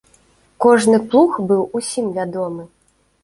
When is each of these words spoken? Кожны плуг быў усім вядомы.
Кожны 0.63 0.97
плуг 1.11 1.37
быў 1.51 1.61
усім 1.79 2.05
вядомы. 2.17 2.63